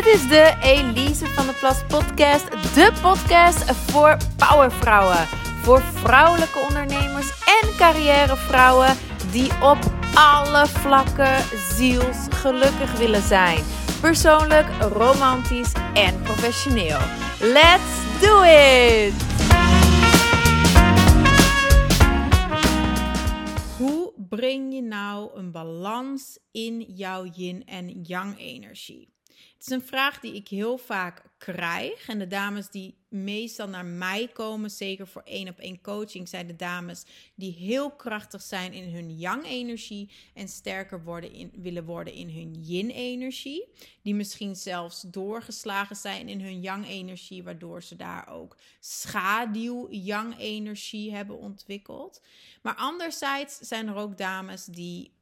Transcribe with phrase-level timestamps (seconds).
[0.00, 2.50] Dit is de Elise van de Plas podcast.
[2.50, 5.26] De podcast voor powervrouwen.
[5.62, 7.30] Voor vrouwelijke ondernemers
[7.62, 8.96] en carrièrevrouwen
[9.30, 9.78] die op
[10.14, 11.42] alle vlakken
[11.76, 13.64] zielsgelukkig willen zijn.
[14.00, 16.98] Persoonlijk, romantisch en professioneel.
[17.40, 19.14] Let's do it!
[23.78, 29.18] Hoe breng je nou een balans in jouw yin en yang energie?
[29.60, 32.08] Het is een vraag die ik heel vaak krijg.
[32.08, 36.46] En de dames die meestal naar mij komen, zeker voor één op één coaching, zijn
[36.46, 42.12] de dames die heel krachtig zijn in hun yang-energie en sterker worden in, willen worden
[42.12, 43.68] in hun yin-energie.
[44.02, 52.22] Die misschien zelfs doorgeslagen zijn in hun yang-energie, waardoor ze daar ook schaduw-yang-energie hebben ontwikkeld.
[52.62, 55.12] Maar anderzijds zijn er ook dames die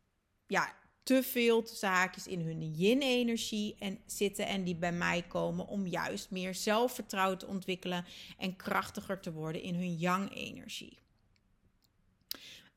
[0.47, 0.78] ja,
[1.09, 6.31] te veel zaakjes in hun yin-energie en zitten en die bij mij komen om juist
[6.31, 8.05] meer zelfvertrouwen te ontwikkelen
[8.39, 10.99] en krachtiger te worden in hun yang-energie.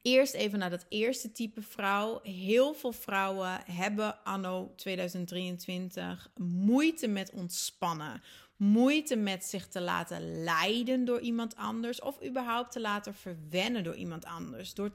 [0.02, 2.20] Eerst even naar dat eerste type vrouw.
[2.24, 8.22] Heel veel vrouwen hebben anno 2023 moeite met ontspannen
[8.62, 13.96] moeite met zich te laten leiden door iemand anders of überhaupt te laten verwennen door
[13.96, 14.92] iemand anders, door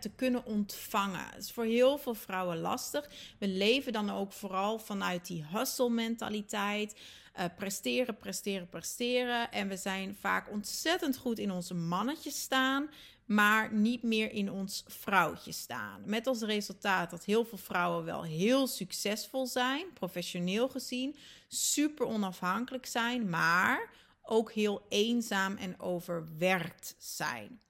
[0.00, 1.26] te kunnen ontvangen.
[1.30, 3.10] Het is voor heel veel vrouwen lastig.
[3.38, 7.00] We leven dan ook vooral vanuit die hustle mentaliteit.
[7.38, 9.52] Uh, presteren, presteren, presteren.
[9.52, 12.88] En we zijn vaak ontzettend goed in onze mannetjes staan
[13.26, 16.02] maar niet meer in ons vrouwtje staan.
[16.04, 21.16] Met als resultaat dat heel veel vrouwen wel heel succesvol zijn, professioneel gezien,
[21.48, 23.90] super onafhankelijk zijn, maar
[24.22, 27.60] ook heel eenzaam en overwerkt zijn.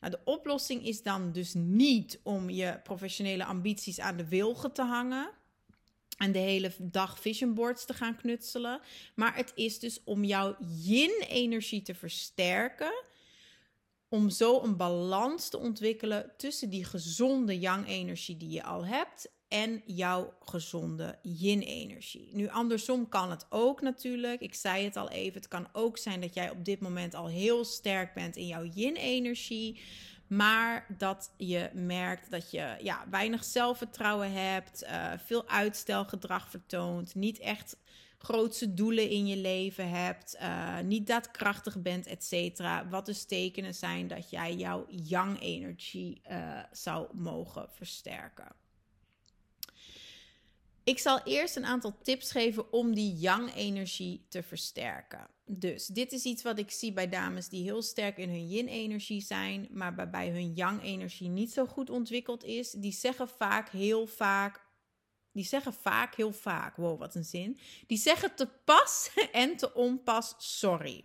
[0.00, 4.82] Nou, de oplossing is dan dus niet om je professionele ambities aan de wilgen te
[4.82, 5.30] hangen
[6.16, 8.80] en de hele dag vision boards te gaan knutselen,
[9.14, 13.04] maar het is dus om jouw yin-energie te versterken
[14.08, 19.82] om zo een balans te ontwikkelen tussen die gezonde yang-energie die je al hebt en
[19.86, 22.28] jouw gezonde yin-energie.
[22.32, 24.40] Nu, andersom kan het ook natuurlijk.
[24.40, 25.40] Ik zei het al even.
[25.40, 28.64] Het kan ook zijn dat jij op dit moment al heel sterk bent in jouw
[28.64, 29.80] yin-energie.
[30.26, 37.38] Maar dat je merkt dat je ja, weinig zelfvertrouwen hebt, uh, veel uitstelgedrag vertoont, niet
[37.38, 37.76] echt
[38.18, 42.88] grootse doelen in je leven hebt, uh, niet daadkrachtig bent, et cetera.
[42.88, 48.48] Wat dus tekenen zijn dat jij jouw yang-energie uh, zou mogen versterken.
[50.88, 55.26] Ik zal eerst een aantal tips geven om die yang-energie te versterken.
[55.44, 59.20] Dus dit is iets wat ik zie bij dames die heel sterk in hun yin-energie
[59.20, 62.70] zijn, maar waarbij hun yang-energie niet zo goed ontwikkeld is.
[62.70, 64.60] Die zeggen vaak heel vaak:
[65.32, 67.58] die zeggen vaak, heel vaak, wow, wat een zin.
[67.86, 71.04] Die zeggen te pas en te onpas sorry.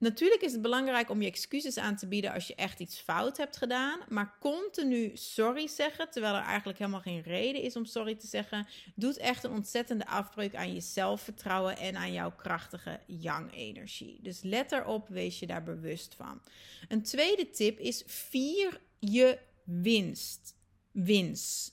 [0.00, 3.36] Natuurlijk is het belangrijk om je excuses aan te bieden als je echt iets fout
[3.36, 4.00] hebt gedaan.
[4.08, 8.66] Maar continu sorry zeggen, terwijl er eigenlijk helemaal geen reden is om sorry te zeggen,
[8.94, 14.18] doet echt een ontzettende afbreuk aan je zelfvertrouwen en aan jouw krachtige yang-energie.
[14.22, 16.42] Dus let erop, wees je daar bewust van.
[16.88, 20.54] Een tweede tip is vier je winst.
[20.92, 21.72] Wins.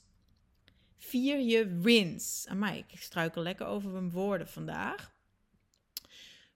[0.96, 2.44] Vier je wins.
[2.48, 5.16] Amai, ik struikel lekker over mijn woorden vandaag.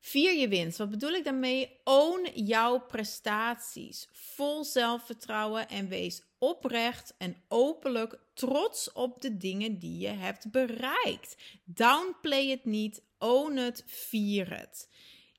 [0.05, 0.79] Vier je winst.
[0.79, 1.81] Wat bedoel ik daarmee?
[1.85, 4.09] Own jouw prestaties.
[4.13, 11.37] Vol zelfvertrouwen en wees oprecht en openlijk trots op de dingen die je hebt bereikt.
[11.65, 14.89] Downplay het niet, own het, vier het.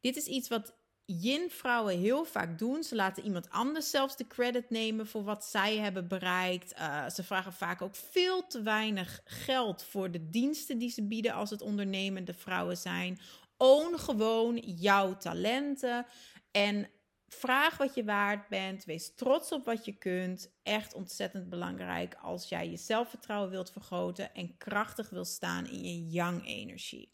[0.02, 0.74] Dit is iets wat
[1.06, 2.84] yin-vrouwen heel vaak doen.
[2.84, 6.74] Ze laten iemand anders zelfs de credit nemen voor wat zij hebben bereikt.
[6.80, 11.34] Uh, ze vragen vaak ook veel te weinig geld voor de diensten die ze bieden
[11.34, 13.20] als het ondernemende vrouwen zijn.
[13.64, 16.06] Own gewoon jouw talenten
[16.52, 16.90] en
[17.28, 18.86] vraag wat je waard bent.
[18.86, 20.52] Wees trots op wat je kunt.
[20.64, 26.10] Echt ontzettend belangrijk als jij je zelfvertrouwen wilt vergroten en krachtig wil staan in je
[26.10, 27.12] yang-energie.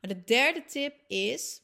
[0.00, 1.62] De derde tip is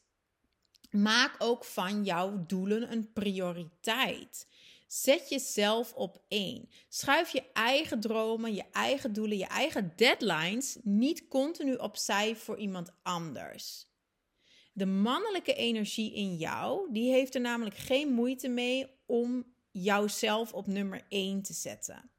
[0.89, 4.47] Maak ook van jouw doelen een prioriteit.
[4.87, 6.69] Zet jezelf op één.
[6.89, 12.91] Schuif je eigen dromen, je eigen doelen, je eigen deadlines niet continu opzij voor iemand
[13.03, 13.91] anders.
[14.75, 20.67] De mannelijke energie in jou, die heeft er namelijk geen moeite mee om jouzelf op
[20.67, 22.11] nummer 1 te zetten.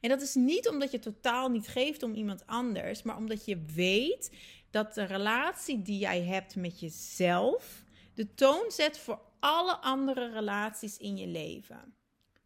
[0.00, 3.64] En dat is niet omdat je totaal niet geeft om iemand anders, maar omdat je
[3.74, 4.30] weet
[4.70, 7.84] dat de relatie die jij hebt met jezelf
[8.14, 11.94] de toon zet voor alle andere relaties in je leven.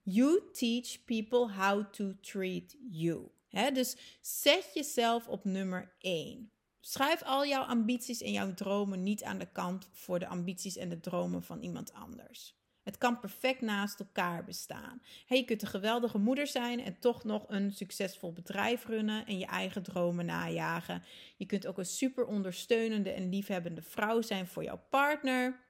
[0.03, 3.29] You teach people how to treat you.
[3.73, 6.51] dus zet jezelf op nummer 1.
[6.87, 10.89] Schuif al jouw ambities en jouw dromen niet aan de kant voor de ambities en
[10.89, 12.57] de dromen van iemand anders.
[12.83, 15.03] Het kan perfect naast elkaar bestaan.
[15.27, 19.39] Hey, je kunt een geweldige moeder zijn en toch nog een succesvol bedrijf runnen en
[19.39, 21.03] je eigen dromen najagen.
[21.37, 25.61] Je kunt ook een super ondersteunende en liefhebbende vrouw zijn voor jouw partner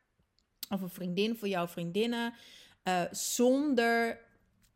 [0.68, 2.34] of een vriendin voor jouw vriendinnen,
[2.84, 4.20] uh, zonder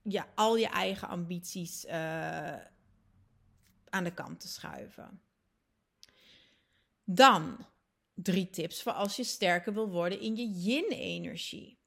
[0.02, 1.92] ja, al je eigen ambities uh,
[3.88, 5.20] aan de kant te schuiven.
[7.10, 7.66] Dan
[8.14, 11.78] drie tips voor als je sterker wil worden in je yin-energie.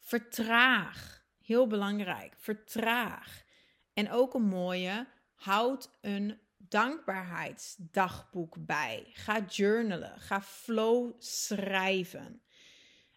[0.00, 1.26] Vertraag.
[1.38, 2.34] Heel belangrijk.
[2.36, 3.44] Vertraag.
[3.92, 5.06] En ook een mooie.
[5.34, 9.10] Houd een dankbaarheidsdagboek bij.
[9.12, 10.20] Ga journalen.
[10.20, 12.42] Ga flow schrijven.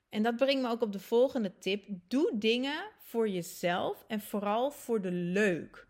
[0.10, 1.86] En dat brengt me ook op de volgende tip.
[1.88, 5.88] Doe dingen voor jezelf en vooral voor de leuk.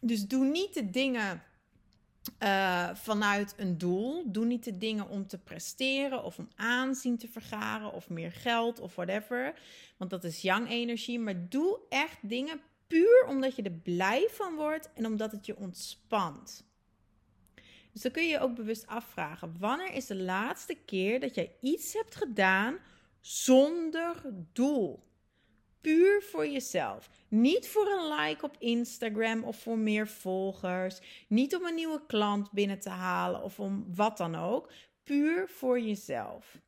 [0.00, 1.42] Dus doe niet de dingen
[2.42, 4.22] uh, vanuit een doel.
[4.26, 8.80] Doe niet de dingen om te presteren of om aanzien te vergaren of meer geld
[8.80, 9.54] of whatever.
[9.96, 11.18] Want dat is yang energie.
[11.18, 15.56] Maar doe echt dingen puur omdat je er blij van wordt en omdat het je
[15.56, 16.64] ontspant.
[17.92, 21.56] Dus dan kun je je ook bewust afvragen: wanneer is de laatste keer dat jij
[21.60, 22.78] iets hebt gedaan
[23.20, 24.22] zonder
[24.52, 25.02] doel?
[25.84, 27.10] Puur voor jezelf.
[27.28, 31.00] Niet voor een like op Instagram of voor meer volgers.
[31.28, 34.72] Niet om een nieuwe klant binnen te halen of om wat dan ook.
[35.02, 36.58] Puur voor jezelf.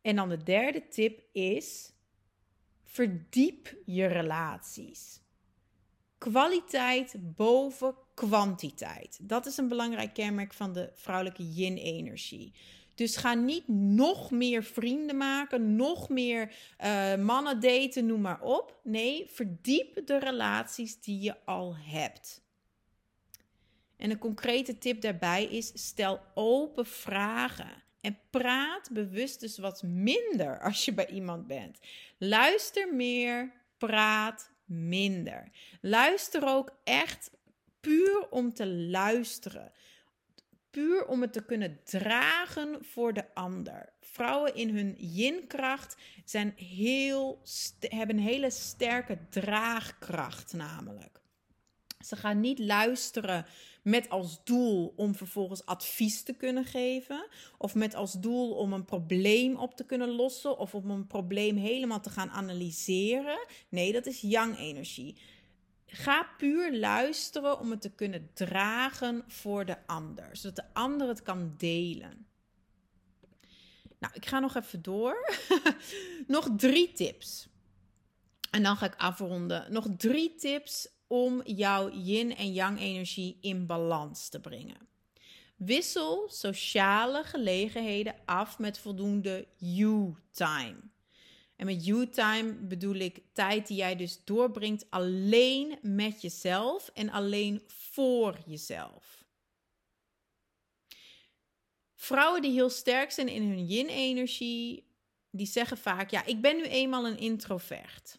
[0.00, 1.92] En dan de derde tip is:
[2.82, 5.20] verdiep je relaties.
[6.18, 9.18] Kwaliteit boven kwantiteit.
[9.22, 12.54] Dat is een belangrijk kenmerk van de vrouwelijke yin-energie.
[12.94, 16.54] Dus ga niet nog meer vrienden maken, nog meer
[16.84, 18.80] uh, mannen daten, noem maar op.
[18.84, 22.42] Nee, verdiep de relaties die je al hebt.
[23.96, 27.82] En een concrete tip daarbij is: stel open vragen.
[28.00, 31.78] En praat bewust dus wat minder als je bij iemand bent.
[32.18, 35.50] Luister meer, praat minder.
[35.80, 37.30] Luister ook echt
[37.80, 39.72] puur om te luisteren
[40.72, 43.92] puur om het te kunnen dragen voor de ander.
[44.00, 47.42] Vrouwen in hun yin-kracht zijn heel,
[47.80, 51.20] hebben een hele sterke draagkracht namelijk.
[52.04, 53.46] Ze gaan niet luisteren
[53.82, 57.26] met als doel om vervolgens advies te kunnen geven.
[57.58, 60.58] Of met als doel om een probleem op te kunnen lossen.
[60.58, 63.46] Of om een probleem helemaal te gaan analyseren.
[63.68, 65.16] Nee, dat is yang-energie.
[65.94, 71.22] Ga puur luisteren om het te kunnen dragen voor de ander, zodat de ander het
[71.22, 72.26] kan delen.
[73.98, 75.36] Nou, ik ga nog even door.
[76.26, 77.48] nog drie tips.
[78.50, 79.72] En dan ga ik afronden.
[79.72, 84.88] Nog drie tips om jouw yin en yang energie in balans te brengen.
[85.56, 90.91] Wissel sociale gelegenheden af met voldoende you-time.
[91.62, 97.62] En met you-time bedoel ik tijd die jij dus doorbrengt alleen met jezelf en alleen
[97.66, 99.24] voor jezelf.
[101.94, 104.86] Vrouwen die heel sterk zijn in hun yin-energie,
[105.30, 108.18] die zeggen vaak: Ja, ik ben nu eenmaal een introvert.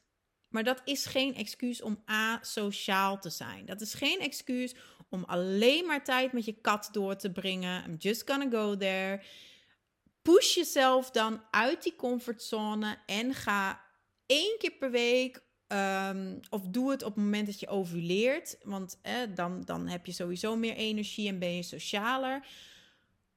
[0.49, 3.65] Maar dat is geen excuus om asociaal te zijn.
[3.65, 4.75] Dat is geen excuus
[5.09, 7.83] om alleen maar tijd met je kat door te brengen.
[7.85, 9.23] I'm just gonna go there
[10.23, 13.81] push jezelf dan uit die comfortzone en ga
[14.25, 15.43] één keer per week.
[15.67, 18.57] Um, of doe het op het moment dat je ovuleert.
[18.63, 18.99] Want
[19.35, 22.45] dan, dan heb je sowieso meer energie en ben je socialer.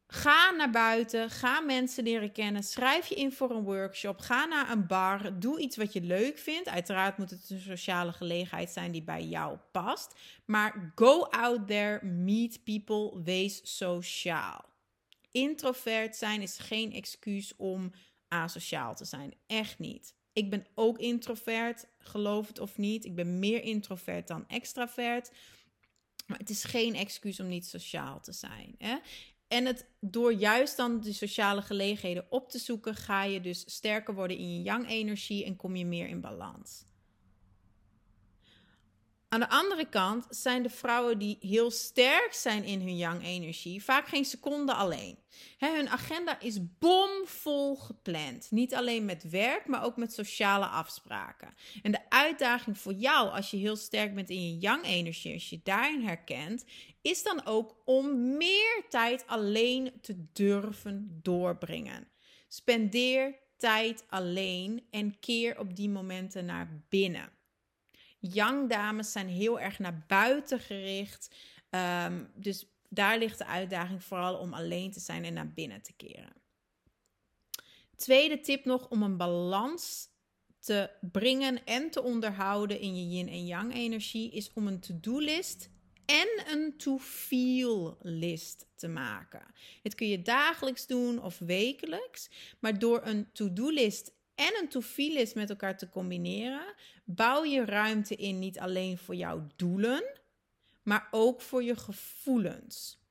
[0.09, 4.71] Ga naar buiten, ga mensen leren kennen, schrijf je in voor een workshop, ga naar
[4.71, 6.69] een bar, doe iets wat je leuk vindt.
[6.69, 10.15] Uiteraard moet het een sociale gelegenheid zijn die bij jou past.
[10.45, 14.76] Maar go out there, meet people, wees sociaal.
[15.37, 17.93] Introvert zijn is geen excuus om
[18.29, 19.35] asociaal te zijn.
[19.47, 20.15] Echt niet.
[20.33, 23.05] Ik ben ook introvert, geloof het of niet.
[23.05, 25.31] Ik ben meer introvert dan extravert.
[26.27, 28.75] Maar het is geen excuus om niet sociaal te zijn.
[28.79, 28.97] Hè?
[29.49, 34.15] En het, door juist dan de sociale gelegenheden op te zoeken, ga je dus sterker
[34.15, 36.85] worden in je yang-energie en kom je meer in balans.
[39.37, 44.09] Aan de andere kant zijn de vrouwen die heel sterk zijn in hun yang-energie vaak
[44.09, 45.19] geen seconde alleen.
[45.59, 48.51] hun agenda is bomvol gepland.
[48.51, 51.55] Niet alleen met werk, maar ook met sociale afspraken.
[51.83, 55.61] En de uitdaging voor jou als je heel sterk bent in je yang-energie, als je
[55.63, 56.65] daarin herkent,
[57.03, 62.09] is dan ook om meer tijd alleen te durven doorbrengen.
[62.49, 67.36] Spendeer tijd alleen en keer op die momenten naar binnen.
[68.19, 71.35] Young dames zijn heel erg naar buiten gericht.
[71.71, 75.93] Ehm, dus daar ligt de uitdaging vooral om alleen te zijn en naar binnen te
[75.93, 76.33] keren.
[77.97, 80.09] Tweede tip nog om een balans
[80.61, 85.71] te brengen en te onderhouden in je yin en yang energie is om een to-do-list
[86.07, 89.43] en een to-feel list te maken.
[89.83, 92.31] Het kun je dagelijks doen of wekelijks,
[92.61, 96.75] maar door een to-do-list en een to-feel list met elkaar te combineren,
[97.05, 100.05] bouw je ruimte in niet alleen voor jouw doelen,
[100.83, 103.05] maar ook voor je gevoelens.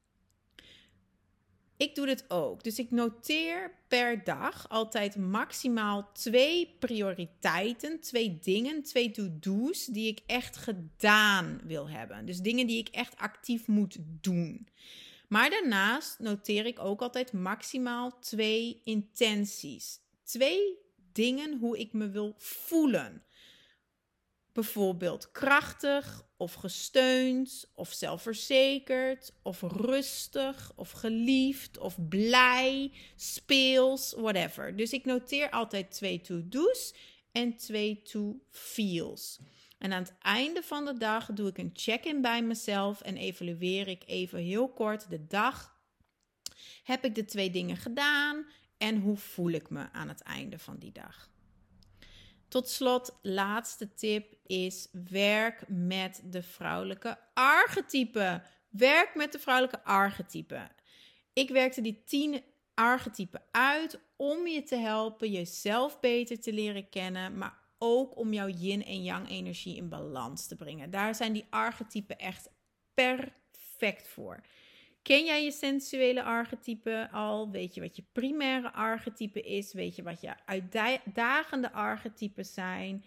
[1.77, 2.63] Ik doe dit ook.
[2.63, 10.19] Dus ik noteer per dag altijd maximaal twee prioriteiten, twee dingen, twee to-do's die ik
[10.25, 12.25] echt gedaan wil hebben.
[12.25, 14.67] Dus dingen die ik echt actief moet doen.
[15.27, 19.99] Maar daarnaast noteer ik ook altijd maximaal twee intenties.
[20.23, 20.84] Twee
[21.15, 23.23] dingen hoe ik me wil voelen.
[24.53, 34.75] Bijvoorbeeld krachtig of gesteund of zelfverzekerd of rustig of geliefd of blij, speels, whatever.
[34.75, 36.93] Dus ik noteer altijd twee to-do's
[37.31, 39.39] en twee to-feels.
[39.77, 43.87] En aan het einde van de dag doe ik een check-in bij mezelf en evalueer
[43.87, 45.73] ik even heel kort de dag.
[46.83, 48.45] Heb ik de twee dingen gedaan
[48.77, 51.29] en hoe voel ik me aan het einde van die dag?
[52.47, 58.43] Tot slot, laatste tip is werk met de vrouwelijke archetypen.
[58.69, 60.71] Werk met de vrouwelijke archetypen.
[61.33, 67.37] Ik werkte die tien archetypen uit om je te helpen jezelf beter te leren kennen,
[67.37, 70.91] maar ook om jouw yin en yang energie in balans te brengen.
[70.91, 72.49] Daar zijn die archetypen echt
[72.93, 74.41] perfect voor.
[75.05, 77.51] Ken jij je sensuele archetype al?
[77.51, 79.73] Weet je wat je primaire archetype is?
[79.73, 83.05] Weet je wat je uitdagende archetypen zijn?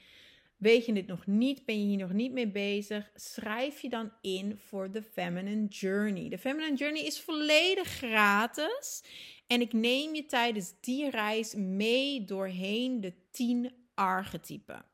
[0.57, 1.65] Weet je dit nog niet?
[1.65, 3.11] Ben je hier nog niet mee bezig?
[3.15, 6.29] Schrijf je dan in voor de Feminine Journey.
[6.29, 9.03] De Feminine Journey is volledig gratis.
[9.47, 14.85] En ik neem je tijdens die reis mee doorheen de 10 archetypen.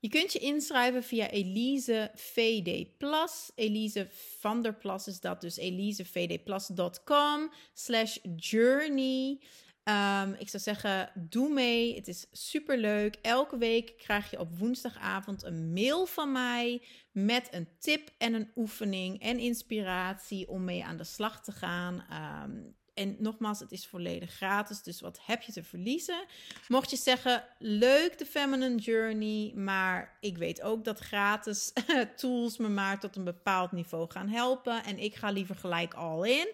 [0.00, 3.50] Je kunt je inschrijven via Elise VD Plus.
[3.54, 4.08] Elise
[4.40, 9.40] van der Plas is dat, dus elisevdplus.com slash journey.
[9.84, 11.94] Um, ik zou zeggen, doe mee.
[11.94, 13.14] Het is super leuk.
[13.22, 18.50] Elke week krijg je op woensdagavond een mail van mij met een tip en een
[18.56, 22.04] oefening en inspiratie om mee aan de slag te gaan.
[22.44, 26.24] Um, en nogmaals, het is volledig gratis, dus wat heb je te verliezen?
[26.68, 31.72] Mocht je zeggen, leuk de Feminine Journey, maar ik weet ook dat gratis
[32.16, 36.28] tools me maar tot een bepaald niveau gaan helpen en ik ga liever gelijk all
[36.28, 36.52] in.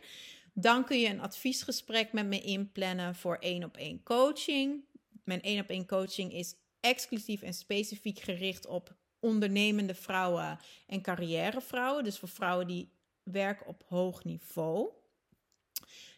[0.52, 4.84] Dan kun je een adviesgesprek met me inplannen voor één op één coaching.
[5.24, 12.04] Mijn één op één coaching is exclusief en specifiek gericht op ondernemende vrouwen en carrièrevrouwen.
[12.04, 14.88] Dus voor vrouwen die werken op hoog niveau.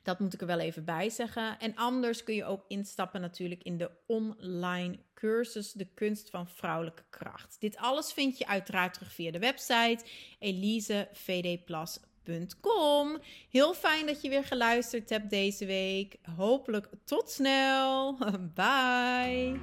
[0.06, 1.58] Dat moet ik er wel even bij zeggen.
[1.58, 7.02] En anders kun je ook instappen natuurlijk in de online cursus De Kunst van Vrouwelijke
[7.10, 7.56] Kracht.
[7.58, 10.04] Dit alles vind je uiteraard terug via de website
[10.38, 13.18] elisevdplas.com.
[13.50, 16.16] Heel fijn dat je weer geluisterd hebt deze week.
[16.36, 18.18] Hopelijk tot snel.
[18.54, 19.60] Bye.